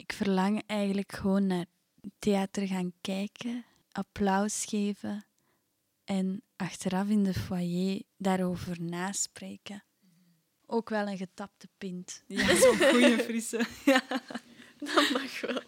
ik 0.00 0.12
verlang 0.12 0.62
eigenlijk 0.66 1.12
gewoon 1.12 1.46
naar 1.46 1.64
theater 2.18 2.66
gaan 2.66 2.92
kijken, 3.00 3.64
applaus 3.92 4.64
geven 4.64 5.26
en 6.04 6.42
achteraf 6.56 7.08
in 7.08 7.24
de 7.24 7.34
foyer 7.34 8.02
daarover 8.16 8.82
naspreken. 8.82 9.84
Ook 10.66 10.88
wel 10.88 11.06
een 11.06 11.16
getapte 11.16 11.68
pint. 11.78 12.24
Ja, 12.26 12.56
zo'n 12.56 12.76
goede 12.76 13.18
frisse. 13.18 13.66
Ja. 13.84 14.02
Dat 14.78 15.10
mag 15.10 15.40
wel. 15.40 15.62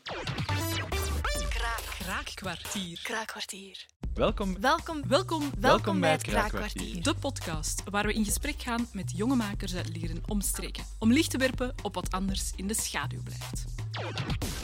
Kraakkwartier. 1.99 3.01
Kraakkwartier. 3.03 3.87
Welkom. 4.15 4.61
Welkom, 4.61 5.09
Welkom, 5.09 5.51
welkom 5.61 6.01
bij 6.01 6.11
het 6.11 6.23
Kraakkwartier. 6.23 7.03
De 7.03 7.15
podcast 7.15 7.83
waar 7.91 8.07
we 8.07 8.13
in 8.13 8.25
gesprek 8.25 8.63
gaan 8.63 8.89
met 8.93 9.17
jonge 9.17 9.35
makers 9.35 9.75
uit 9.75 9.97
leren 9.97 10.23
omstreken. 10.29 10.85
Om 10.99 11.13
licht 11.13 11.31
te 11.31 11.39
werpen 11.39 11.75
op 11.83 11.95
wat 11.95 12.11
anders 12.11 12.53
in 12.57 12.67
de 12.67 12.75
schaduw 12.75 13.23
blijft. 13.23 13.65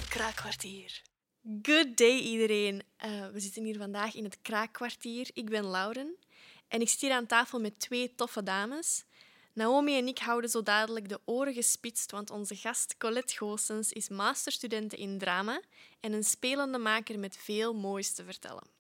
Kraakkwartier. 0.09 1.03
Good 1.63 1.97
day 1.97 2.19
iedereen. 2.19 2.83
Eh, 2.97 3.11
we 3.33 3.41
zitten 3.41 3.65
hier 3.65 3.79
vandaag 3.79 4.15
in 4.15 4.25
het 4.25 4.39
Kraakkwartier. 4.43 5.31
Ik 5.33 5.51
ben 5.51 5.65
Lauren 5.65 6.17
en 6.69 6.81
ik 6.81 6.89
zit 6.89 7.01
hier 7.01 7.13
aan 7.13 7.27
tafel 7.27 7.61
met 7.61 7.81
twee 7.81 8.15
toffe 8.15 8.43
dames. 8.43 9.05
Naomi 9.53 9.97
en 9.97 10.07
ik 10.07 10.19
houden 10.19 10.51
zo 10.51 10.63
dadelijk 10.63 11.09
de 11.09 11.21
oren 11.25 11.55
gespitst, 11.55 12.11
want 12.11 12.31
onze 12.31 12.57
gast 12.57 12.97
Colette 12.97 13.37
Goossens 13.37 13.93
is 13.93 14.09
masterstudente 14.09 14.97
in 14.97 15.19
drama 15.19 15.61
en 16.01 16.13
een 16.13 16.25
spelende 16.25 16.79
maker 16.79 17.19
met 17.19 17.37
veel 17.37 17.75
moois 17.75 18.13
te 18.13 18.25
vertellen. 18.25 18.78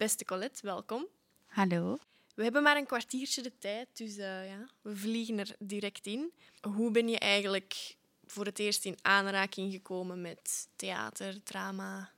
Beste 0.00 0.24
Colette, 0.24 0.60
welkom. 0.62 1.06
Hallo. 1.46 1.98
We 2.34 2.42
hebben 2.42 2.62
maar 2.62 2.76
een 2.76 2.86
kwartiertje 2.86 3.42
de 3.42 3.52
tijd, 3.58 3.88
dus 3.92 4.16
eh, 4.16 4.48
ja, 4.48 4.68
we 4.82 4.96
vliegen 4.96 5.38
er 5.38 5.56
direct 5.58 6.06
in. 6.06 6.32
Hoe 6.60 6.90
ben 6.90 7.08
je 7.08 7.18
eigenlijk 7.18 7.96
voor 8.26 8.44
het 8.44 8.58
eerst 8.58 8.84
in 8.84 8.98
aanraking 9.02 9.72
gekomen 9.72 10.20
met 10.20 10.68
theater, 10.76 11.42
drama? 11.42 12.12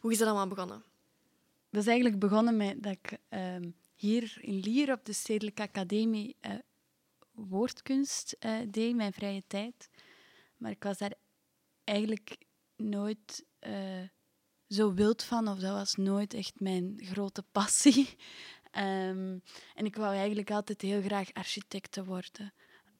Hoe 0.00 0.12
is 0.12 0.18
dat 0.18 0.28
allemaal 0.28 0.48
begonnen? 0.48 0.82
Dat 1.70 1.82
is 1.82 1.88
eigenlijk 1.88 2.18
begonnen 2.18 2.56
met 2.56 2.82
dat 2.82 2.92
ik 2.92 3.18
ehm, 3.28 3.70
hier 3.94 4.38
in 4.40 4.58
Lier 4.60 4.92
op 4.92 5.04
de 5.04 5.12
Stedelijke 5.12 5.62
Academie 5.62 6.36
eh, 6.40 6.52
woordkunst 7.32 8.36
eh, 8.38 8.56
deed, 8.68 8.94
mijn 8.94 9.12
vrije 9.12 9.42
tijd. 9.46 9.88
Maar 10.56 10.70
ik 10.70 10.82
was 10.82 10.98
daar 10.98 11.14
eigenlijk 11.84 12.36
nooit 12.76 13.44
zo 14.68 14.94
wild 14.94 15.22
van, 15.22 15.48
of 15.48 15.58
dat 15.58 15.72
was 15.72 15.94
nooit 15.94 16.34
echt 16.34 16.60
mijn 16.60 17.00
grote 17.02 17.42
passie. 17.52 18.08
Ehm, 18.70 19.38
en 19.74 19.84
ik 19.84 19.96
wou 19.96 20.14
eigenlijk 20.14 20.50
altijd 20.50 20.82
heel 20.82 21.02
graag 21.02 21.32
architecte 21.32 22.04
worden. 22.04 22.52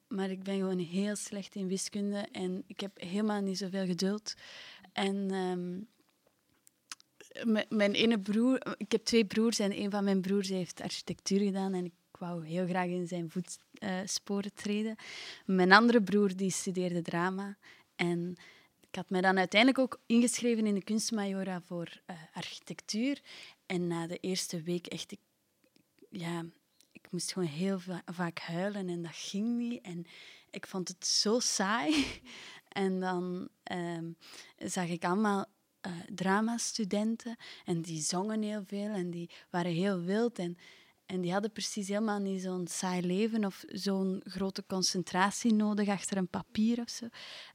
Maar 0.06 0.30
ik 0.30 0.42
ben 0.42 0.56
gewoon 0.56 0.78
heel 0.78 1.16
slecht 1.16 1.54
in 1.54 1.68
wiskunde 1.68 2.28
en 2.32 2.62
ik 2.66 2.80
heb 2.80 3.00
helemaal 3.00 3.40
niet 3.40 3.58
zoveel 3.58 3.86
geduld. 3.86 4.34
En 4.92 5.30
ehm, 5.30 5.80
mijn 7.68 7.92
ene 7.92 8.20
broer, 8.20 8.76
ik 8.76 8.92
heb 8.92 9.04
twee 9.04 9.24
broers 9.24 9.58
en 9.58 9.78
een 9.78 9.90
van 9.90 10.04
mijn 10.04 10.20
broers 10.20 10.48
heeft 10.48 10.80
architectuur 10.80 11.40
gedaan 11.40 11.74
en 11.74 11.84
ik 11.84 11.92
wou 12.18 12.46
heel 12.46 12.66
graag 12.66 12.86
in 12.86 13.06
zijn 13.06 13.30
voetsporen 13.30 14.54
treden. 14.54 14.96
Mijn 15.46 15.72
andere 15.72 16.02
broer 16.02 16.36
die 16.36 16.50
studeerde 16.50 17.02
drama 17.02 17.56
en 17.96 18.36
ik 18.90 18.94
had 18.94 19.10
mij 19.10 19.20
dan 19.20 19.38
uiteindelijk 19.38 19.80
ook 19.80 20.00
ingeschreven 20.06 20.66
in 20.66 20.74
de 20.74 20.82
kunstmajora 20.84 21.60
voor 21.60 22.00
eh, 22.06 22.16
architectuur. 22.32 23.20
En 23.66 23.86
na 23.86 24.06
de 24.06 24.18
eerste 24.18 24.62
week 24.62 24.86
echt, 24.86 25.12
ik, 25.12 25.20
ja, 26.10 26.44
ik 26.92 27.10
moest 27.10 27.32
gewoon 27.32 27.48
heel 27.48 27.78
va- 27.78 28.02
vaak 28.04 28.38
huilen 28.38 28.88
en 28.88 29.02
dat 29.02 29.14
ging 29.14 29.56
niet. 29.56 29.82
En 29.82 30.06
ik 30.50 30.66
vond 30.66 30.88
het 30.88 31.06
zo 31.06 31.38
saai. 31.40 31.94
En 32.68 33.00
dan 33.00 33.48
ehm, 33.62 34.10
zag 34.56 34.88
ik 34.88 35.04
allemaal 35.04 35.46
eh 35.80 35.92
dramastudenten 36.14 37.36
en 37.64 37.82
die 37.82 38.02
zongen 38.02 38.42
heel 38.42 38.62
veel 38.66 38.88
en 38.90 39.10
die 39.10 39.30
waren 39.50 39.72
heel 39.72 40.00
wild. 40.00 40.38
En, 40.38 40.58
en 41.08 41.20
die 41.20 41.32
hadden 41.32 41.52
precies 41.52 41.88
helemaal 41.88 42.18
niet 42.18 42.42
zo'n 42.42 42.66
saai 42.66 43.06
leven 43.06 43.44
of 43.44 43.64
zo'n 43.66 44.20
grote 44.24 44.64
concentratie 44.66 45.52
nodig 45.52 45.88
achter 45.88 46.16
een 46.16 46.28
papier 46.28 46.80
of 46.80 46.90
zo. 46.90 47.08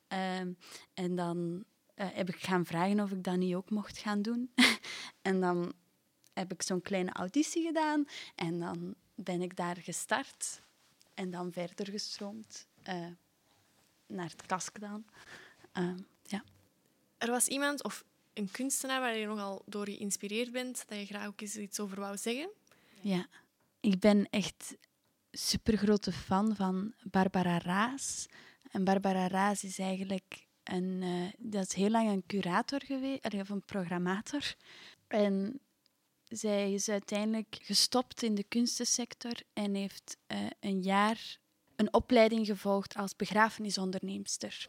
Ehm, 0.08 0.54
en 0.94 1.16
dan 1.16 1.64
eh, 1.96 2.08
heb 2.12 2.30
ik 2.30 2.40
gaan 2.40 2.66
vragen 2.66 3.00
of 3.00 3.12
ik 3.12 3.24
dat 3.24 3.38
niet 3.38 3.56
ook 3.56 3.70
mocht 3.70 3.98
gaan 3.98 4.22
doen. 4.22 4.54
en 5.22 5.42
dan 5.42 5.74
heb 6.34 6.54
ik 6.54 6.62
zo'n 6.62 6.82
kleine 6.82 7.12
auditie 7.12 7.66
gedaan 7.66 8.06
en 8.36 8.60
dan 8.60 8.96
ben 9.16 9.42
ik 9.42 9.56
daar 9.56 9.78
gestart 9.78 10.62
en 11.14 11.30
dan 11.30 11.52
verder 11.52 11.88
gestroomd 11.88 12.68
eh, 12.84 13.08
naar 14.08 14.30
het 14.30 14.46
kask 14.46 14.80
dan. 14.80 15.06
Ehm, 15.72 16.00
ja. 16.22 16.44
Er 17.18 17.30
was 17.30 17.48
iemand 17.48 17.84
of 17.84 18.04
een 18.34 18.52
kunstenaar 18.52 19.00
waar 19.00 19.18
je 19.18 19.26
nogal 19.26 19.62
door 19.66 19.86
geïnspireerd 19.86 20.52
bent, 20.52 20.84
dat 20.88 21.00
je 21.00 21.06
graag 21.06 21.28
ook 21.28 21.42
eens 21.42 21.58
iets 21.58 21.80
over 21.80 22.00
wou 22.00 22.18
zeggen. 22.18 22.50
ja, 23.02 23.28
ik 23.84 24.00
ben 24.00 24.30
echt 24.30 24.78
super 25.32 25.78
grote 25.78 26.12
fan 26.12 26.56
van 26.56 26.94
Barbara 27.04 27.58
Raas. 27.58 28.26
En 28.72 28.84
Barbara 28.84 29.28
Raas 29.28 29.64
is 29.64 29.80
eigenlijk 29.80 30.48
een, 30.64 31.02
eh, 31.02 31.50
dat 31.52 31.68
is 31.68 31.74
heel 31.74 31.90
lang 31.90 32.10
een 32.10 32.24
curator 32.28 32.82
geweest, 32.86 33.34
of 33.34 33.50
een 33.50 33.66
programmator. 33.66 34.56
En 35.08 35.60
zij 36.28 36.74
is 36.74 36.90
uiteindelijk 36.90 37.58
gestopt 37.62 38.24
in 38.24 38.36
de 38.36 38.44
kunstensector 38.44 39.36
en 39.54 39.74
heeft 39.76 40.18
eh, 40.28 40.40
een 40.60 40.82
jaar 40.82 41.38
een 41.76 41.94
opleiding 41.94 42.46
gevolgd 42.46 42.96
als 42.96 43.16
begrafenisonderneemster. 43.16 44.68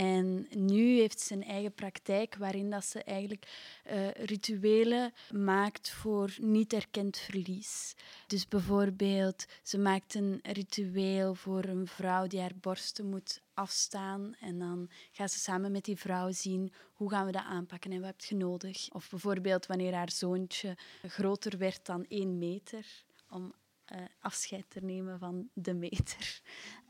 En 0.00 0.46
nu 0.50 0.98
heeft 0.98 1.20
ze 1.20 1.34
een 1.34 1.44
eigen 1.44 1.72
praktijk 1.72 2.36
waarin 2.36 2.70
dat 2.70 2.84
ze 2.84 3.02
eigenlijk 3.02 3.46
eh, 3.84 4.10
rituelen 4.10 5.12
maakt 5.34 5.90
voor 5.90 6.36
niet 6.38 6.72
erkend 6.72 7.18
verlies. 7.18 7.94
Dus 8.26 8.48
bijvoorbeeld, 8.48 9.46
ze 9.62 9.78
maakt 9.78 10.14
een 10.14 10.40
ritueel 10.42 11.34
voor 11.34 11.64
een 11.64 11.86
vrouw 11.86 12.26
die 12.26 12.40
haar 12.40 12.56
borsten 12.60 13.08
moet 13.08 13.42
afstaan. 13.54 14.34
En 14.40 14.58
dan 14.58 14.90
gaat 15.12 15.30
ze 15.30 15.38
samen 15.38 15.72
met 15.72 15.84
die 15.84 15.96
vrouw 15.96 16.32
zien 16.32 16.72
hoe 16.92 17.10
gaan 17.10 17.26
we 17.26 17.32
dat 17.32 17.44
aanpakken 17.44 17.92
en 17.92 18.00
wat 18.00 18.08
heb 18.08 18.20
je 18.20 18.36
nodig. 18.36 18.88
Of 18.92 19.10
bijvoorbeeld 19.10 19.66
wanneer 19.66 19.94
haar 19.94 20.10
zoontje 20.10 20.76
groter 21.02 21.58
werd 21.58 21.86
dan 21.86 22.04
één 22.08 22.38
meter, 22.38 22.86
om 23.30 23.54
eh, 23.84 23.98
afscheid 24.20 24.64
te 24.68 24.80
nemen 24.80 25.18
van 25.18 25.48
de 25.54 25.74
meter. 25.74 26.40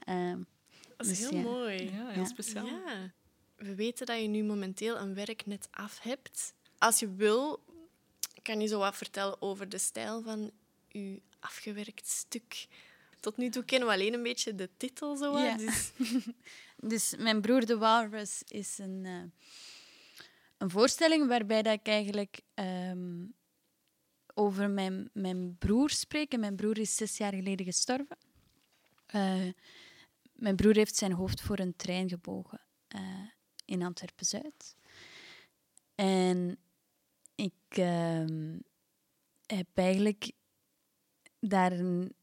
Ehm, 0.01 0.41
Dat 1.07 1.11
is 1.11 1.19
Dus 1.19 1.31
heel 1.31 1.39
ja. 1.39 1.45
mooi. 1.45 1.85
Ja, 1.85 2.09
heel 2.09 2.23
Ja. 2.23 2.25
speciaal. 2.29 2.67
Ja. 2.67 3.13
We 3.57 3.75
weten 3.75 4.07
dat 4.07 4.21
je 4.21 4.27
nu 4.29 4.43
momenteel 4.43 4.97
een 4.99 5.15
werk 5.15 5.47
net 5.47 5.69
af 5.71 5.99
hebt. 6.01 6.55
Als 6.79 6.99
je 6.99 7.15
wil, 7.15 7.63
kan 8.43 8.61
je 8.61 8.67
zo 8.67 8.79
wat 8.79 8.97
vertellen 8.97 9.43
over 9.43 9.69
de 9.69 9.79
stijl 9.79 10.23
van 10.23 10.51
je 10.89 11.21
afgewerkt 11.41 12.07
stuk. 12.07 12.67
Tot 13.21 13.37
nu 13.37 13.49
toe 13.51 13.65
kennen 13.65 13.89
we 13.89 13.95
alleen 13.95 14.15
een 14.15 14.23
beetje 14.23 14.55
de 14.55 14.71
titel. 14.77 15.17
Zo 15.17 15.33
wat, 15.33 15.43
Ja. 15.43 15.57
dus 15.57 15.93
Dus 16.77 17.15
Mijn 17.19 17.41
Broer 17.41 17.67
de 17.67 17.77
Walrus 17.79 18.43
is 18.47 18.79
een, 18.79 19.03
eh, 19.05 19.47
een 20.59 20.71
voorstelling 20.71 21.27
waarbij 21.29 21.63
dat 21.63 21.73
ik 21.75 21.87
eigenlijk 21.87 22.41
ehm, 22.55 23.25
over 24.35 24.71
mijn, 24.71 25.11
mijn 25.13 25.57
broer 25.59 25.91
spreek. 25.91 26.33
En 26.33 26.41
mijn 26.41 26.57
broer 26.57 26.79
is 26.79 26.97
zes 26.97 27.17
jaar 27.17 27.33
geleden 27.35 27.67
gestorven. 27.67 28.17
Eh, 29.07 29.49
mijn 30.41 30.57
broer 30.57 30.75
heeft 30.75 30.97
zijn 30.97 31.13
hoofd 31.13 31.41
voor 31.41 31.59
een 31.59 31.77
trein 31.77 32.09
gebogen 32.09 32.61
eh, 32.89 33.01
in 33.65 33.83
Antwerpen-Zuid. 33.83 34.77
En 35.95 36.59
ik 37.35 37.53
ehm, 37.69 38.59
heb 39.47 39.67
eigenlijk 39.75 40.33
daar 41.41 41.73
een 41.73 42.15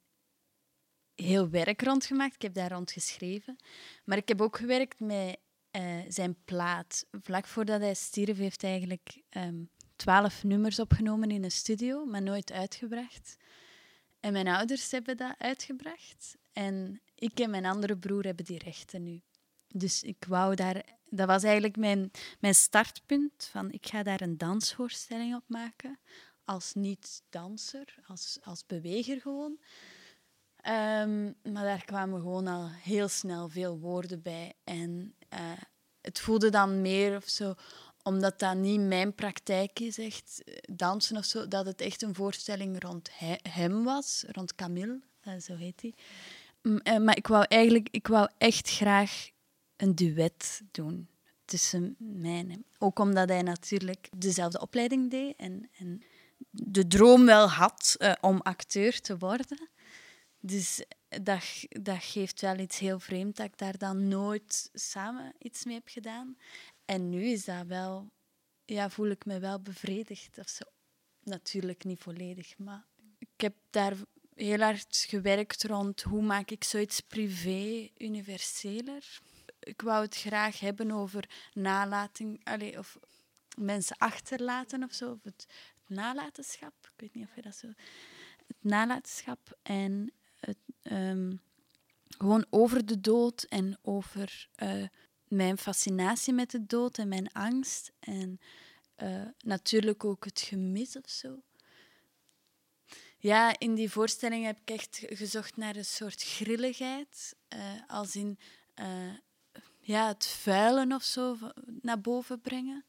heel 1.15 1.49
werk 1.49 1.81
rond 1.81 2.05
gemaakt. 2.05 2.35
Ik 2.35 2.41
heb 2.41 2.53
daar 2.53 2.71
rond 2.71 2.91
geschreven. 2.91 3.55
Maar 4.03 4.17
ik 4.17 4.27
heb 4.27 4.41
ook 4.41 4.57
gewerkt 4.57 4.99
met 4.99 5.37
eh, 5.71 5.99
zijn 6.07 6.35
plaat. 6.45 7.05
Vlak 7.11 7.45
voordat 7.47 7.81
hij 7.81 7.93
stierf 7.93 8.37
heeft 8.37 8.61
hij 8.61 8.71
eigenlijk 8.71 9.21
ehm, 9.29 9.63
twaalf 9.95 10.43
nummers 10.43 10.79
opgenomen 10.79 11.31
in 11.31 11.43
een 11.43 11.51
studio, 11.51 12.05
maar 12.05 12.21
nooit 12.21 12.51
uitgebracht. 12.51 13.37
En 14.19 14.33
mijn 14.33 14.47
ouders 14.47 14.91
hebben 14.91 15.17
dat 15.17 15.35
uitgebracht. 15.37 16.37
En 16.53 17.01
ik 17.19 17.39
en 17.39 17.49
mijn 17.49 17.65
andere 17.65 17.97
broer 17.97 18.23
hebben 18.23 18.45
die 18.45 18.59
rechten 18.59 19.03
nu. 19.03 19.21
Dus 19.67 20.03
ik 20.03 20.25
wou 20.27 20.55
daar... 20.55 20.95
Dat 21.09 21.27
was 21.27 21.43
eigenlijk 21.43 21.77
mijn, 21.77 22.11
mijn 22.39 22.55
startpunt. 22.55 23.49
Van, 23.51 23.71
ik 23.71 23.87
ga 23.87 24.03
daar 24.03 24.21
een 24.21 24.37
dansvoorstelling 24.37 25.35
op 25.35 25.43
maken. 25.47 25.99
Als 26.45 26.73
niet-danser, 26.73 27.95
als, 28.07 28.37
als 28.43 28.65
beweger 28.65 29.21
gewoon. 29.21 29.59
Ehm, 30.55 31.25
maar 31.25 31.63
daar 31.63 31.85
kwamen 31.85 32.19
gewoon 32.19 32.47
al 32.47 32.69
heel 32.69 33.07
snel 33.07 33.49
veel 33.49 33.79
woorden 33.79 34.21
bij. 34.21 34.53
En 34.63 35.15
eh, 35.29 35.51
het 36.01 36.19
voelde 36.19 36.49
dan 36.49 36.81
meer 36.81 37.15
of 37.15 37.27
zo, 37.27 37.53
omdat 38.03 38.39
dat 38.39 38.55
niet 38.55 38.79
mijn 38.81 39.15
praktijk 39.15 39.79
is, 39.79 39.97
echt 39.97 40.43
eh, 40.43 40.55
dansen 40.75 41.17
of 41.17 41.25
zo, 41.25 41.47
dat 41.47 41.65
het 41.65 41.81
echt 41.81 42.01
een 42.01 42.15
voorstelling 42.15 42.83
rond 42.83 43.09
he- 43.13 43.49
hem 43.49 43.83
was, 43.83 44.23
rond 44.27 44.55
Camille, 44.55 45.01
eh, 45.19 45.37
zo 45.37 45.55
heet 45.55 45.81
hij. 45.81 45.93
Eh, 46.61 46.97
maar 46.97 47.17
ik 47.17 47.27
wou 47.27 47.45
eigenlijk, 47.47 47.87
ik 47.91 48.07
wou 48.07 48.29
echt 48.37 48.69
graag 48.69 49.29
een 49.75 49.95
duet 49.95 50.61
doen. 50.71 51.09
tussen 51.45 51.95
mij 51.97 52.39
en 52.39 52.49
hem. 52.49 52.65
Ook 52.77 52.99
omdat 52.99 53.29
hij 53.29 53.41
natuurlijk 53.41 54.09
dezelfde 54.17 54.61
opleiding 54.61 55.11
deed 55.11 55.35
en, 55.35 55.69
en 55.77 56.01
de 56.49 56.87
droom 56.87 57.25
wel 57.25 57.49
had 57.49 57.95
eh, 57.97 58.13
om 58.21 58.41
acteur 58.41 59.01
te 59.01 59.17
worden. 59.17 59.69
Dus 60.39 60.83
dat, 61.07 61.43
dat 61.69 62.03
geeft 62.03 62.41
wel 62.41 62.57
iets 62.57 62.79
heel 62.79 62.99
vreemd 62.99 63.35
dat 63.35 63.45
ik 63.45 63.57
daar 63.57 63.77
dan 63.77 64.07
nooit 64.07 64.69
samen 64.73 65.33
iets 65.39 65.65
mee 65.65 65.75
heb 65.75 65.87
gedaan. 65.87 66.37
En 66.85 67.09
nu 67.09 67.23
is 67.23 67.45
dat 67.45 67.65
wel, 67.65 68.11
ja, 68.65 68.89
voel 68.89 69.09
ik 69.09 69.25
me 69.25 69.39
wel 69.39 69.61
bevredigd 69.61 70.37
of. 70.37 70.57
Natuurlijk 71.23 71.83
niet 71.83 71.99
volledig, 71.99 72.57
maar 72.57 72.85
ik 73.19 73.41
heb 73.41 73.55
daar 73.69 73.95
heel 74.37 74.59
hard 74.59 75.05
gewerkt 75.09 75.63
rond 75.63 76.01
hoe 76.01 76.21
maak 76.21 76.51
ik 76.51 76.63
zoiets 76.63 76.99
privé 76.99 77.89
universeler. 77.97 79.19
Ik 79.59 79.81
wou 79.81 80.01
het 80.03 80.15
graag 80.15 80.59
hebben 80.59 80.91
over 80.91 81.29
nalating, 81.53 82.41
allez, 82.43 82.77
of 82.77 82.97
mensen 83.57 83.97
achterlaten 83.97 84.83
of 84.83 84.93
zo, 84.93 85.11
of 85.11 85.23
het, 85.23 85.47
nalatenschap. 85.87 86.73
Ik 86.81 86.93
weet 86.97 87.13
niet 87.13 87.27
of 87.27 87.35
je 87.35 87.41
dat 87.41 87.55
zo. 87.55 87.67
Het 88.47 88.57
nalatenschap 88.59 89.57
en 89.61 90.13
het, 90.39 90.57
ehm, 90.81 91.31
gewoon 92.17 92.45
over 92.49 92.85
de 92.85 92.99
dood 92.99 93.43
en 93.43 93.77
over 93.81 94.49
uh, 94.63 94.83
mijn 95.27 95.57
fascinatie 95.57 96.33
met 96.33 96.51
de 96.51 96.65
dood 96.65 96.97
en 96.97 97.07
mijn 97.07 97.31
angst. 97.31 97.91
En 97.99 98.39
uh, 99.03 99.21
natuurlijk 99.39 100.05
ook 100.05 100.25
het 100.25 100.41
gemis 100.41 100.97
of 100.97 101.09
zo. 101.09 101.41
Ja, 103.27 103.59
in 103.59 103.75
die 103.75 103.91
voorstelling 103.91 104.45
heb 104.45 104.59
ik 104.59 104.69
echt 104.69 105.03
gezocht 105.05 105.57
naar 105.57 105.75
een 105.75 105.85
soort 105.85 106.21
grilligheid. 106.23 107.35
Uh, 107.55 107.59
als 107.87 108.15
in 108.15 108.39
ja, 109.79 110.07
het 110.07 110.25
vuilen 110.25 110.91
of 110.91 111.03
zo 111.03 111.37
naar 111.81 112.01
boven 112.01 112.41
brengen. 112.41 112.85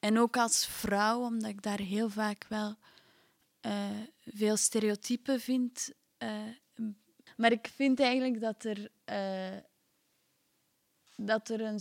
En 0.00 0.18
ook 0.18 0.36
als 0.36 0.66
vrouw, 0.66 1.20
omdat 1.20 1.50
ik 1.50 1.62
daar 1.62 1.78
heel 1.78 2.10
vaak 2.10 2.46
wel 2.48 2.76
uh, 3.66 4.00
veel 4.26 4.56
stereotypen 4.56 5.40
vind. 5.40 5.90
Maar 7.36 7.52
ik 7.52 7.70
vind 7.74 8.00
eigenlijk 8.00 8.40
dat 8.40 8.64
er, 8.64 8.90
dat 11.16 11.48
er 11.48 11.60
een, 11.60 11.80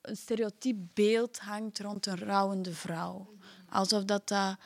een 0.00 0.16
stereotyp 0.16 0.76
beeld 0.94 1.38
hangt 1.38 1.78
rond 1.78 2.06
een 2.06 2.18
rouwende 2.18 2.72
vrouw. 2.72 3.36
Alsof 3.68 4.04
dat, 4.04 4.28
dat 4.28 4.58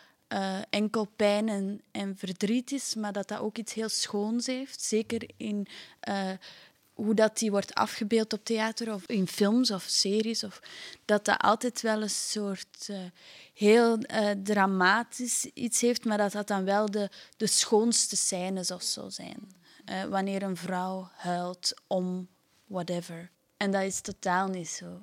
enkel 0.71 1.05
pijn 1.17 1.49
en, 1.49 1.81
en 1.91 2.17
verdriet 2.17 2.73
is, 2.73 2.95
maar 2.95 3.13
dat 3.13 3.29
dat 3.29 3.39
ook 3.39 3.59
iets 3.59 3.75
heel 3.75 3.89
schoons 3.89 4.47
heeft. 4.47 4.83
Zeker 4.83 5.31
in 5.37 5.67
hoe 7.01 7.15
dat 7.15 7.39
die 7.39 7.51
wordt 7.51 7.75
afgebeeld 7.75 8.33
op 8.33 8.45
theater 8.45 8.95
of 8.95 9.07
in 9.07 9.27
films 9.27 9.71
of 9.71 9.83
series. 9.83 10.45
Of, 10.45 10.61
dat 11.05 11.25
dat 11.25 11.39
altijd 11.39 11.81
wel 11.81 12.03
een 12.03 12.11
soort 12.11 12.89
uh, 12.91 12.99
heel 13.55 13.99
dramatisch 14.43 15.45
iets 15.55 15.81
heeft, 15.81 16.05
maar 16.05 16.19
dat 16.19 16.33
dat 16.33 16.47
dan 16.47 16.65
wel 16.65 16.91
de, 16.91 17.11
de 17.37 17.47
schoonste 17.47 18.17
scènes 18.17 18.71
of 18.71 18.83
zo 18.83 19.09
zijn. 19.09 19.59
Wanneer 20.09 20.43
een 20.43 20.57
vrouw 20.57 21.09
huilt 21.13 21.75
om 21.87 22.29
whatever. 22.67 23.31
En 23.57 23.71
dat 23.71 23.83
is 23.83 24.01
totaal 24.01 24.49
niet 24.49 24.69
zo. 24.69 25.01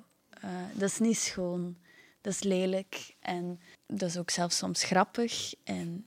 dat 0.72 0.88
is 0.88 0.98
niet 0.98 1.18
schoon. 1.18 1.76
Dat 2.20 2.32
is 2.32 2.42
lelijk. 2.42 3.14
En 3.20 3.60
dat 3.86 4.08
is 4.08 4.16
ook 4.16 4.30
zelfs 4.30 4.56
soms 4.56 4.84
grappig. 4.84 5.54
En 5.64 6.06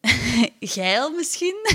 geil 0.60 1.10
misschien. 1.10 1.56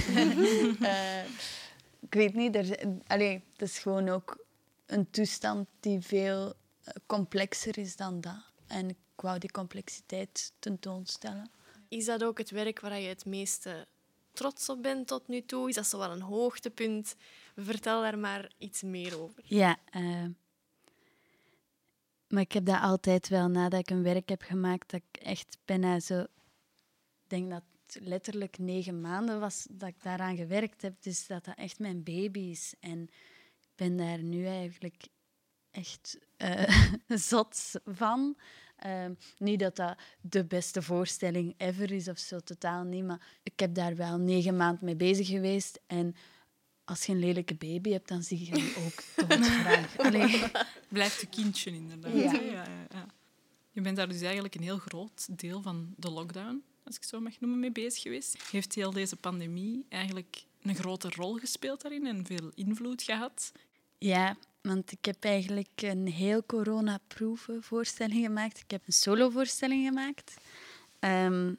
ik 2.07 2.13
weet 2.13 2.33
niet, 2.33 2.55
er, 2.55 2.79
allee, 3.07 3.43
het 3.51 3.61
is 3.61 3.79
gewoon 3.79 4.09
ook 4.09 4.45
een 4.85 5.09
toestand 5.09 5.67
die 5.79 6.01
veel 6.01 6.53
eh, 6.83 6.93
complexer 7.05 7.77
is 7.77 7.95
dan 7.95 8.21
dat. 8.21 8.51
En 8.67 8.89
ik 8.89 8.97
wou 9.15 9.39
die 9.39 9.51
complexiteit 9.51 10.53
tentoonstellen. 10.59 11.51
Is 11.89 12.05
dat 12.05 12.23
ook 12.23 12.37
het 12.37 12.49
werk 12.49 12.79
waar 12.79 12.99
je 12.99 13.07
het 13.07 13.25
meeste 13.25 13.87
trots 14.31 14.69
op 14.69 14.81
bent 14.81 15.07
tot 15.07 15.27
nu 15.27 15.45
toe? 15.45 15.69
Is 15.69 15.75
dat 15.75 15.87
zo 15.87 15.97
wel 15.97 16.11
een 16.11 16.21
hoogtepunt? 16.21 17.15
Vertel 17.55 18.01
daar 18.01 18.17
maar 18.17 18.51
iets 18.57 18.81
meer 18.81 19.21
over. 19.21 19.43
Ja, 19.45 19.77
uh, 19.95 20.25
maar 22.33 22.41
ik 22.41 22.51
heb 22.51 22.65
dat 22.65 22.81
altijd 22.81 23.27
wel, 23.27 23.47
nadat 23.47 23.79
ik 23.79 23.89
een 23.89 24.03
werk 24.03 24.29
heb 24.29 24.41
gemaakt, 24.41 24.91
dat 24.91 25.01
ik 25.11 25.21
echt 25.21 25.57
bijna 25.65 25.99
zo... 25.99 26.25
Denk 27.27 27.49
dat 27.49 27.63
letterlijk 27.99 28.57
negen 28.57 29.01
maanden 29.01 29.39
was 29.39 29.67
dat 29.71 29.89
ik 29.89 30.01
daaraan 30.01 30.35
gewerkt 30.35 30.81
heb. 30.81 30.93
Dus 30.99 31.27
dat 31.27 31.45
dat 31.45 31.57
echt 31.57 31.79
mijn 31.79 32.03
baby 32.03 32.39
is. 32.39 32.73
En 32.79 33.01
ik 33.61 33.69
ben 33.75 33.97
daar 33.97 34.23
nu 34.23 34.45
eigenlijk 34.45 35.07
echt 35.71 36.17
uh, 36.37 36.91
zot 37.29 37.71
van. 37.85 38.37
Uh, 38.85 39.05
niet 39.37 39.59
dat 39.59 39.75
dat 39.75 39.97
de 40.21 40.45
beste 40.45 40.81
voorstelling 40.81 41.53
ever 41.57 41.91
is 41.91 42.07
of 42.07 42.17
zo, 42.17 42.39
totaal 42.39 42.83
niet. 42.83 43.03
Maar 43.03 43.27
ik 43.43 43.59
heb 43.59 43.73
daar 43.73 43.95
wel 43.95 44.17
negen 44.17 44.57
maanden 44.57 44.85
mee 44.85 44.95
bezig 44.95 45.27
geweest. 45.27 45.79
En 45.87 46.15
als 46.85 47.05
je 47.05 47.11
een 47.11 47.19
lelijke 47.19 47.55
baby 47.55 47.91
hebt, 47.91 48.07
dan 48.07 48.23
zie 48.23 48.45
je 48.45 48.51
hem 48.51 48.85
ook 48.85 49.03
doodgraag. 49.29 49.97
Allee. 49.97 50.43
Blijft 50.87 51.21
een 51.21 51.29
kindje, 51.29 51.71
inderdaad. 51.71 52.13
Ja. 52.13 52.31
Ja, 52.31 52.65
ja, 52.91 53.05
je 53.71 53.81
bent 53.81 53.95
daar 53.95 54.07
dus 54.07 54.21
eigenlijk 54.21 54.55
een 54.55 54.63
heel 54.63 54.77
groot 54.77 55.39
deel 55.39 55.61
van 55.61 55.93
de 55.97 56.09
lockdown 56.09 56.63
als 56.83 56.95
ik 56.95 57.03
zo 57.03 57.19
mag 57.19 57.39
noemen, 57.39 57.59
mee 57.59 57.71
bezig 57.71 58.01
geweest. 58.01 58.37
Heeft 58.51 58.75
heel 58.75 58.91
deze 58.91 59.15
pandemie 59.15 59.85
eigenlijk 59.89 60.43
een 60.61 60.75
grote 60.75 61.09
rol 61.09 61.33
gespeeld 61.33 61.81
daarin 61.81 62.07
en 62.07 62.25
veel 62.25 62.51
invloed 62.55 63.01
gehad? 63.01 63.51
Ja, 63.97 64.37
want 64.61 64.91
ik 64.91 65.05
heb 65.05 65.23
eigenlijk 65.23 65.69
een 65.75 66.07
heel 66.07 66.45
corona-proeven 66.45 67.63
voorstelling 67.63 68.25
gemaakt. 68.25 68.59
Ik 68.59 68.71
heb 68.71 68.81
een 68.85 68.93
solo-voorstelling 68.93 69.87
gemaakt. 69.87 70.33
Um, 70.99 71.57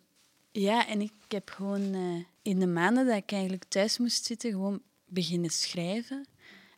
ja, 0.52 0.86
en 0.86 1.00
ik 1.00 1.12
heb 1.28 1.50
gewoon 1.50 1.94
uh, 1.94 2.24
in 2.42 2.58
de 2.58 2.66
maanden 2.66 3.06
dat 3.06 3.16
ik 3.16 3.32
eigenlijk 3.32 3.64
thuis 3.68 3.98
moest 3.98 4.24
zitten, 4.24 4.50
gewoon 4.50 4.82
beginnen 5.04 5.50
schrijven. 5.50 6.26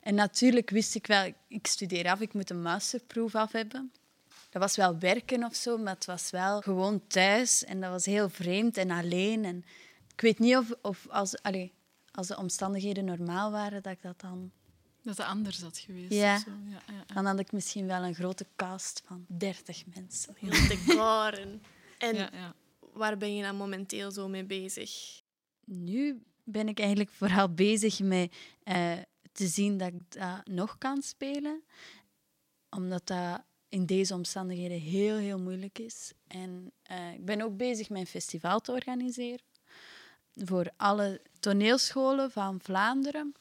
En 0.01 0.15
natuurlijk 0.15 0.71
wist 0.71 0.95
ik 0.95 1.07
wel, 1.07 1.33
ik 1.49 1.67
studeer 1.67 2.11
af, 2.11 2.21
ik 2.21 2.35
moet 2.35 2.51
een 2.51 2.63
masterproef 2.63 3.35
af 3.35 3.53
hebben 3.53 3.93
dat 4.51 4.65
was 4.65 4.77
wel 4.77 4.99
werken 4.99 5.45
of 5.45 5.55
zo, 5.55 5.79
maar 5.79 5.95
het 5.95 6.05
was 6.05 6.31
wel 6.31 6.61
gewoon 6.61 7.07
thuis. 7.07 7.65
En 7.65 7.81
dat 7.81 7.91
was 7.91 8.05
heel 8.05 8.29
vreemd 8.29 8.77
en 8.77 8.91
alleen. 8.91 9.45
En 9.45 9.65
ik 10.13 10.21
weet 10.21 10.39
niet 10.39 10.57
of, 10.57 10.73
of 10.83 11.09
als, 11.09 11.43
allez, 11.43 11.71
als 12.11 12.27
de 12.27 12.37
omstandigheden 12.37 13.05
normaal 13.05 13.51
waren, 13.51 13.83
dat 13.83 13.93
ik 13.93 14.03
dat 14.03 14.21
dan... 14.21 14.51
Dat 15.03 15.17
het 15.17 15.27
anders 15.27 15.61
had 15.61 15.79
geweest. 15.79 16.13
Ja. 16.13 16.35
Ja, 16.35 16.83
ja, 16.87 17.15
Dan 17.15 17.27
had 17.27 17.39
ik 17.39 17.53
misschien 17.53 17.87
wel 17.87 18.03
een 18.03 18.15
grote 18.15 18.47
cast 18.57 19.03
van 19.07 19.25
30 19.29 19.85
mensen. 19.95 20.35
Heel 20.39 20.69
decoren. 20.69 21.63
En 21.99 22.31
waar 22.93 23.17
ben 23.17 23.37
je 23.37 23.43
dan 23.43 23.57
momenteel 23.57 24.11
zo 24.11 24.29
mee 24.29 24.45
bezig? 24.45 25.23
Nu 25.65 26.23
ben 26.47 26.69
ik 26.69 26.79
eigenlijk 26.79 27.11
vooral 27.11 27.55
bezig 27.55 28.01
met 28.01 28.35
uh, 28.65 28.93
te 29.33 29.47
zien 29.47 29.79
dat 29.79 29.89
ik 29.89 30.01
dat 30.09 30.47
nog 30.47 30.79
kan 30.79 31.03
spelen. 31.03 31.65
Omdat 32.71 33.07
dat 33.07 33.43
in 33.69 33.87
deze 33.87 34.15
omstandigheden 34.15 34.81
heel, 34.81 35.17
heel 35.17 35.39
moeilijk 35.39 35.79
is. 35.79 36.13
En 36.27 36.73
uh, 36.91 37.13
ik 37.13 37.25
ben 37.25 37.41
ook 37.41 37.57
bezig 37.57 37.91
een 37.91 38.07
festival 38.07 38.61
te 38.61 38.73
organiseren 38.73 39.45
voor 40.35 40.71
alle 40.77 41.21
toneelscholen 41.41 42.31
van 42.31 42.61
Vlaanderen, 42.61 43.35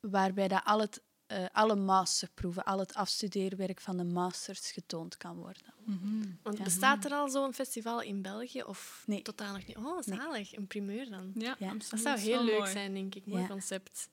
waarbij 0.00 0.48
dat 0.48 0.64
al 0.64 0.80
het, 0.80 1.02
uh, 1.32 1.46
alle 1.52 1.74
masterproeven, 1.74 2.64
al 2.64 2.78
het 2.78 2.94
afstudeerwerk 2.94 3.80
van 3.80 3.96
de 3.96 4.04
masters 4.04 4.70
getoond 4.70 5.16
kan 5.16 5.36
worden. 5.36 5.74
Mm 5.84 5.98
-hmm. 6.02 6.38
Want 6.42 6.58
ja. 6.58 6.64
bestaat 6.64 7.04
er 7.04 7.12
al 7.12 7.28
zo'n 7.28 7.54
festival 7.54 8.02
in 8.02 8.22
België 8.22 8.62
of 8.62 9.02
nee. 9.06 9.22
totaal 9.22 9.52
nog 9.52 9.66
niet? 9.66 9.76
Oh, 9.76 10.02
zalig. 10.02 10.50
Nee. 10.50 10.60
Een 10.60 10.66
primeur 10.66 11.10
dan. 11.10 11.30
Ja, 11.34 11.56
ja. 11.58 11.74
dat 11.74 12.00
zou 12.00 12.18
heel 12.18 12.44
leuk 12.44 12.58
mooi. 12.58 12.70
zijn, 12.70 12.94
denk 12.94 13.14
ik. 13.14 13.26
Mooi 13.26 13.46
concept. 13.46 14.08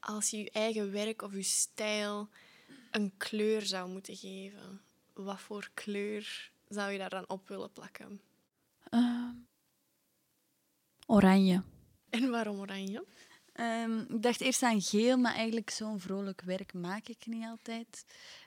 Als 0.00 0.30
je 0.30 0.38
je 0.38 0.50
eigen 0.50 0.92
werk 0.92 1.22
of 1.22 1.32
je 1.32 1.42
stijl 1.42 2.28
een 2.90 3.12
kleur 3.16 3.62
zou 3.62 3.88
moeten 3.90 4.16
geven, 4.16 4.80
wat 5.12 5.40
voor 5.40 5.70
kleur 5.74 6.50
zou 6.68 6.92
je 6.92 6.98
daar 6.98 7.10
dan 7.10 7.28
op 7.28 7.48
willen 7.48 7.72
plakken? 7.72 8.20
Uh, 8.90 9.30
oranje. 11.06 11.62
En 12.10 12.30
waarom 12.30 12.58
oranje? 12.58 13.04
Um, 13.60 14.00
ik 14.00 14.22
dacht 14.22 14.40
eerst 14.40 14.62
aan 14.62 14.82
geel, 14.82 15.16
maar 15.16 15.34
eigenlijk 15.34 15.70
zo'n 15.70 16.00
vrolijk 16.00 16.42
werk 16.42 16.72
maak 16.72 17.08
ik 17.08 17.26
niet 17.26 17.44
altijd. 17.44 18.04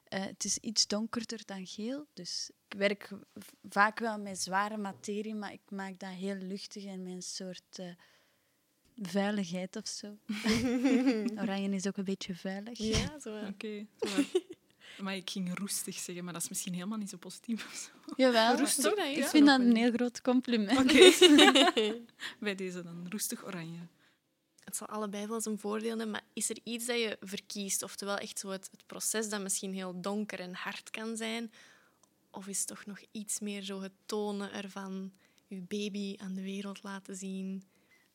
Uh, 0.09 0.25
het 0.25 0.43
is 0.43 0.57
iets 0.57 0.87
donkerder 0.87 1.45
dan 1.45 1.67
geel, 1.67 2.07
dus 2.13 2.49
ik 2.67 2.77
werk 2.77 3.09
vaak 3.69 3.99
wel 3.99 4.19
met 4.19 4.41
zware 4.41 4.77
materie, 4.77 5.35
maar 5.35 5.53
ik 5.53 5.61
maak 5.69 5.99
dat 5.99 6.09
heel 6.09 6.35
luchtig 6.35 6.85
en 6.85 7.03
met 7.03 7.13
een 7.13 7.21
soort 7.21 7.79
uh, 7.79 7.89
veiligheid 8.95 9.75
of 9.75 9.87
zo. 9.87 10.17
Oranje 11.41 11.69
is 11.69 11.87
ook 11.87 11.97
een 11.97 12.03
beetje 12.03 12.35
veilig. 12.35 12.77
Ja, 12.77 13.19
zo. 13.19 13.37
Oké. 13.37 13.47
Okay. 13.47 13.87
Maar 15.01 15.15
ik 15.15 15.29
ging 15.29 15.57
roestig 15.57 15.95
zeggen, 15.95 16.23
maar 16.23 16.33
dat 16.33 16.41
is 16.41 16.49
misschien 16.49 16.73
helemaal 16.73 16.97
niet 16.97 17.09
zo 17.09 17.17
positief 17.17 17.65
of 17.65 17.73
zo. 17.73 18.13
Jawel. 18.15 18.57
Roestig, 18.57 18.93
ik, 18.93 19.17
ik 19.17 19.25
vind 19.25 19.45
dat 19.45 19.59
een 19.59 19.75
heel 19.75 19.91
groot 19.91 20.21
compliment. 20.21 20.79
Oké. 20.79 21.11
Bij 22.39 22.55
deze 22.55 22.83
dan. 22.83 23.05
Roestig 23.09 23.45
oranje. 23.45 23.79
Het 24.67 24.75
zal 24.75 24.87
allebei 24.87 25.27
wel 25.27 25.41
zijn 25.41 25.59
voordelen 25.59 25.97
hebben, 25.97 26.11
maar 26.11 26.25
is 26.33 26.49
er 26.49 26.57
iets 26.63 26.85
dat 26.85 26.99
je 26.99 27.17
verkiest? 27.19 27.83
Oftewel 27.83 28.17
echt 28.17 28.39
zo 28.39 28.49
het, 28.49 28.69
proces 28.85 29.29
dat 29.29 29.41
misschien 29.41 29.73
heel 29.73 30.01
donker 30.01 30.39
en 30.39 30.53
hard 30.53 30.89
kan 30.89 31.17
zijn, 31.17 31.51
of 32.31 32.47
is 32.47 32.57
het 32.57 32.67
toch 32.67 32.85
nog 32.85 32.99
iets 33.11 33.39
meer 33.39 33.61
zo 33.61 33.81
het 33.81 33.91
tonen 34.05 34.53
ervan, 34.53 35.11
je 35.47 35.61
baby 35.61 36.15
aan 36.17 36.33
de 36.33 36.41
wereld 36.41 36.83
laten 36.83 37.15
zien? 37.15 37.63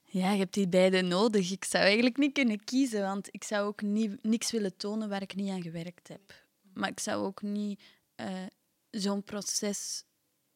Ja, 0.02 0.32
je 0.32 0.38
hebt 0.38 0.54
die 0.54 0.68
beide 0.68 1.02
nodig. 1.02 1.50
Ik 1.50 1.64
zou 1.64 1.84
eigenlijk 1.84 2.16
niet 2.16 2.32
kunnen 2.32 2.64
kiezen, 2.64 3.02
want 3.02 3.28
ik 3.30 3.44
zou 3.44 3.66
ook 3.66 3.82
niet, 3.82 4.22
niks 4.22 4.50
willen 4.50 4.76
tonen 4.76 5.08
waar 5.08 5.22
ik 5.22 5.34
niet 5.34 5.50
aan 5.50 5.62
gewerkt 5.62 6.08
heb. 6.08 6.44
Maar 6.74 6.88
ik 6.88 7.00
zou 7.00 7.24
ook 7.24 7.42
niet 7.42 7.80
uh, 8.16 8.46
zo'n 8.90 9.22
proces 9.22 10.04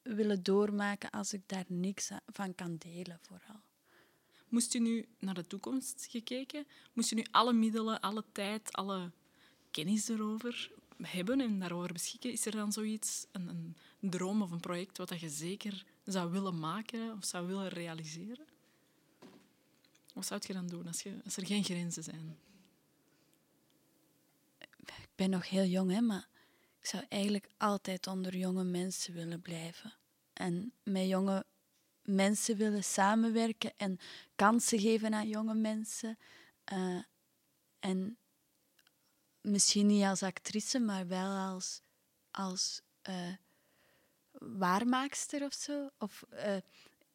willen 0.03 0.43
doormaken 0.43 1.11
als 1.11 1.33
ik 1.33 1.43
daar 1.47 1.65
niks 1.69 2.11
van 2.27 2.55
kan 2.55 2.77
delen, 2.77 3.19
vooral. 3.23 3.66
Moest 4.49 4.75
u 4.75 4.79
nu 4.79 5.07
naar 5.19 5.35
de 5.35 5.47
toekomst 5.47 6.07
gekeken? 6.11 6.67
Moest 6.93 7.13
u 7.13 7.15
nu 7.15 7.25
alle 7.31 7.53
middelen, 7.53 8.01
alle 8.01 8.25
tijd, 8.33 8.73
alle 8.73 9.11
kennis 9.71 10.09
erover 10.09 10.71
hebben 11.03 11.41
en 11.41 11.59
daarover 11.59 11.93
beschikken? 11.93 12.33
Is 12.33 12.47
er 12.47 12.53
dan 12.53 12.73
zoiets, 12.73 13.27
een, 13.33 13.49
een 14.01 14.11
droom 14.11 14.43
of 14.43 14.51
een 14.51 14.61
project 14.61 14.99
wat 14.99 15.21
je 15.21 15.29
zeker 15.29 15.85
zou 16.05 16.31
willen 16.31 16.59
maken 16.59 17.13
of 17.13 17.25
zou 17.25 17.47
willen 17.47 17.69
realiseren? 17.69 18.47
Wat 20.15 20.27
zou 20.27 20.41
je 20.47 20.53
dan 20.53 20.67
doen 20.67 20.87
als, 20.87 21.03
je, 21.03 21.21
als 21.25 21.37
er 21.37 21.47
geen 21.47 21.65
grenzen 21.65 22.03
zijn? 22.03 22.39
Ik 24.87 25.09
ben 25.15 25.31
nog 25.31 25.49
heel 25.49 25.65
jong, 25.65 25.91
hè, 25.91 26.01
maar 26.01 26.29
ik 26.81 26.87
zou 26.87 27.05
eigenlijk 27.09 27.49
altijd 27.57 28.07
onder 28.07 28.37
jonge 28.37 28.65
mensen 28.65 29.15
willen 29.15 29.43
blijven. 29.43 29.93
En 30.33 30.73
met 30.83 31.09
jonge 31.09 31.45
mensen 32.07 32.57
willen 32.57 32.85
samenwerken 32.85 33.73
en 33.77 33.99
kansen 34.35 34.79
geven 34.79 35.15
aan 35.15 35.29
jonge 35.29 35.55
mensen. 35.55 36.19
Uh, 36.73 37.03
en 37.79 38.19
misschien 39.41 39.87
niet 39.87 40.05
als 40.05 40.23
actrice, 40.23 40.79
maar 40.79 41.07
wel 41.07 41.37
als, 41.37 41.83
als 42.31 42.83
uh, 43.09 43.33
waarmaakster 44.33 45.45
of 45.45 45.53
zo. 45.53 45.91
Of 45.99 46.25
uh, 46.33 46.57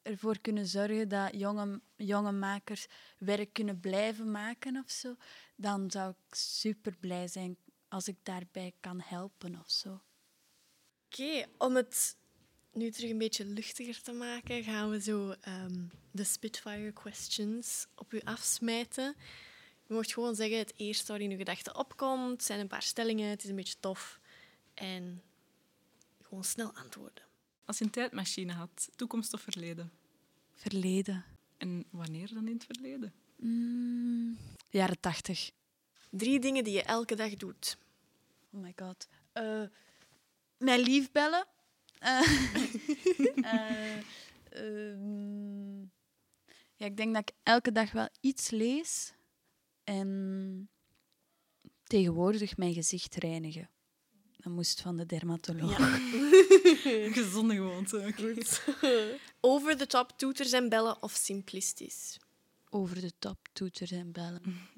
ervoor 0.02 0.40
kunnen 0.40 0.68
zorgen 0.68 1.10
dat 1.10 1.30
jonge, 1.34 1.82
jonge 1.96 2.32
makers 2.32 2.88
werk 3.18 3.54
kunnen 3.54 3.80
blijven 3.80 4.32
maken 4.32 4.78
of 4.78 4.90
zo. 4.90 5.16
Dan 5.56 5.92
zou 5.92 6.10
ik 6.10 6.36
super 6.36 6.98
blij 7.00 7.28
zijn 7.28 7.58
als 7.88 8.08
ik 8.08 8.18
daarbij 8.24 8.74
kan 8.80 9.02
helpen 9.02 9.60
of 9.60 9.72
zo. 9.72 10.02
Oké, 11.06 11.46
om 11.58 11.76
het 11.76 12.18
nu 12.74 12.92
terug 12.92 13.10
een 13.10 13.18
beetje 13.18 13.46
luchtiger 13.46 14.02
te 14.02 14.12
maken, 14.12 14.64
gaan 14.64 14.90
we 14.90 15.02
zo 15.02 15.36
um, 15.48 15.92
de 16.12 16.24
Spitfire 16.24 16.92
questions 16.92 17.88
op 17.96 18.14
u 18.14 18.20
afsmijten. 18.24 19.16
Je 19.88 19.94
mocht 19.94 20.14
gewoon 20.14 20.36
zeggen 20.36 20.58
het 20.58 20.74
eerste 20.76 21.12
waar 21.12 21.22
in 21.22 21.32
uw 21.32 21.38
gedachten 21.38 21.76
opkomt. 21.76 22.32
Het 22.32 22.44
zijn 22.44 22.60
een 22.60 22.68
paar 22.68 22.82
stellingen, 22.82 23.30
het 23.30 23.44
is 23.44 23.50
een 23.50 23.56
beetje 23.56 23.80
tof. 23.80 24.20
En 24.74 25.22
gewoon 26.22 26.44
snel 26.44 26.74
antwoorden. 26.74 27.24
Als 27.66 27.78
je 27.78 27.84
een 27.84 27.92
tijdmachine 27.92 28.54
had, 28.54 28.90
toekomst 28.96 29.34
of 29.34 29.42
verleden? 29.42 29.92
Verleden. 30.54 31.26
En 31.58 31.86
wanneer 31.90 32.34
dan 32.34 32.48
in 32.48 32.54
het 32.54 32.66
verleden? 32.66 33.14
Mm, 33.36 34.38
jaren 34.70 35.00
tachtig. 35.00 35.52
Drie 36.10 36.40
dingen 36.40 36.64
die 36.64 36.74
je 36.74 36.84
elke 36.84 37.16
dag 37.16 37.36
doet. 37.36 37.78
Oh 38.52 38.62
my 38.62 38.74
god. 38.76 39.08
Uh, 39.34 39.64
mijn 40.58 40.80
lief 40.80 41.12
bellen. 41.12 41.46
Uh, 42.04 42.22
uh, 43.36 44.02
ja, 46.76 46.86
ik 46.86 46.98
denk 46.98 47.14
dat 47.14 47.30
ik 47.30 47.36
elke 47.44 47.72
dag 47.72 47.92
wel 47.92 48.10
iets 48.22 48.50
lees. 48.50 49.14
En 49.84 50.70
tegenwoordig 51.84 52.58
mijn 52.58 52.74
gezicht 52.74 53.16
reinigen. 53.16 53.70
Dat 54.38 54.54
moest 54.54 54.82
van 54.82 54.98
de 54.98 55.06
dermatoloog. 55.06 55.78
Ja. 55.78 55.98
Gezonde 57.22 57.56
gewoonte. 57.56 58.14
Goed. 58.16 58.64
Over 59.52 59.78
de 59.78 59.88
top 59.88 60.12
toeters 60.18 60.52
en 60.52 60.70
bellen 60.70 61.04
of 61.04 61.12
simplistisch? 61.12 62.20
Over 62.70 63.02
de 63.02 63.12
top 63.20 63.48
toeters 63.54 63.92
en 63.92 64.12
bellen. 64.12 64.70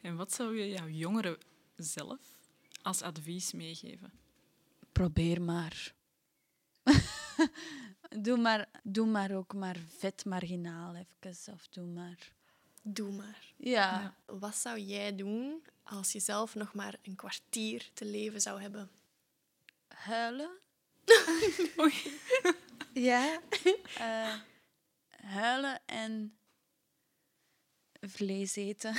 En 0.00 0.16
wat 0.16 0.32
zou 0.32 0.58
je 0.58 0.68
jouw 0.68 0.88
jongeren 0.88 1.38
zelf 1.76 2.20
als 2.82 3.02
advies 3.02 3.52
meegeven? 3.52 4.12
Probeer 4.92 5.42
maar. 5.42 5.94
doe 8.24 8.36
maar. 8.36 8.68
Doe 8.82 9.06
maar 9.06 9.36
ook 9.36 9.54
maar 9.54 9.76
vet 9.98 10.24
marginaal 10.24 10.94
even. 10.94 11.54
Of 11.54 11.68
doe 11.68 11.86
maar. 11.86 12.32
Doe 12.82 13.12
maar. 13.12 13.52
Ja. 13.56 14.00
ja. 14.00 14.14
Wat 14.38 14.54
zou 14.56 14.78
jij 14.78 15.14
doen 15.14 15.62
als 15.82 16.12
je 16.12 16.20
zelf 16.20 16.54
nog 16.54 16.74
maar 16.74 16.94
een 17.02 17.16
kwartier 17.16 17.90
te 17.94 18.04
leven 18.04 18.40
zou 18.40 18.60
hebben? 18.60 18.90
Huilen. 19.88 20.58
ja. 22.92 23.40
Uh, 23.98 24.34
huilen 25.40 25.80
en 25.86 26.38
vlees 28.00 28.56
eten. 28.56 28.96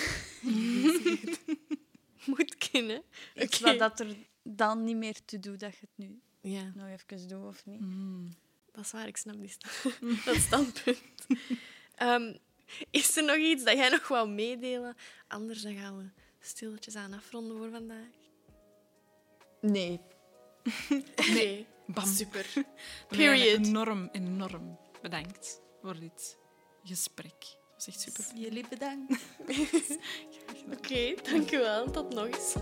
Moet 2.26 2.70
kunnen. 2.70 3.04
Iets 3.36 3.60
okay. 3.60 3.78
wat 3.78 3.98
dat 3.98 4.08
er 4.08 4.16
dan 4.44 4.84
niet 4.84 4.96
meer 4.96 5.26
te 5.26 5.40
doen 5.40 5.58
dat 5.58 5.74
je 5.74 5.80
het 5.80 6.08
nu 6.08 6.22
ja. 6.42 6.72
nog 6.76 6.88
even 6.88 7.28
doet 7.28 7.46
of 7.46 7.66
niet. 7.66 7.80
Mm. 7.80 8.36
Dat 8.72 8.86
is 8.86 8.92
waar, 8.92 9.08
ik 9.08 9.18
snap 9.18 9.36
die 9.40 9.56
dat 10.26 10.36
standpunt. 10.36 11.02
um, 12.02 12.38
is 12.92 13.18
er 13.18 13.24
nog 13.24 13.38
iets 13.38 13.64
dat 13.64 13.74
jij 13.74 13.90
nog 13.90 14.08
wou 14.08 14.30
meedelen? 14.30 14.96
Anders 15.28 15.62
dan 15.62 15.76
gaan 15.76 15.98
we 15.98 16.10
stilletjes 16.40 16.96
aan 16.96 17.14
afronden 17.14 17.58
voor 17.58 17.70
vandaag. 17.70 18.08
Nee. 19.62 20.00
nee. 21.34 21.68
Bam. 21.88 22.06
Super. 22.06 22.46
Period. 23.08 23.66
Enorm, 23.66 24.10
enorm 24.12 24.78
bedankt 25.02 25.62
voor 25.82 26.00
dit 26.00 26.38
gesprek. 26.84 27.40
Dat 27.40 27.86
was 27.86 27.88
echt 27.88 28.00
super. 28.00 28.26
Jullie 28.36 28.68
bedankt. 28.70 29.24
Oké, 29.40 30.78
okay, 30.78 31.18
dankjewel. 31.32 31.92
Tot 31.92 32.14
nog 32.14 32.26
eens. 32.26 32.56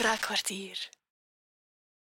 Kraakkwartier. 0.00 0.78